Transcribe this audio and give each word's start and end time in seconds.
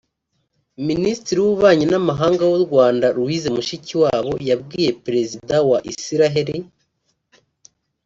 Minisitiri 0.87 1.37
w’ububanyi 1.39 1.85
n’amahanga 1.89 2.43
w’u 2.51 2.61
Rwanda 2.65 3.05
Louise 3.17 3.47
Mushikiwabo 3.55 4.31
yabwiye 4.49 4.89
Perezida 5.05 5.55
wa 5.69 5.77
Isiraheli 5.91 6.55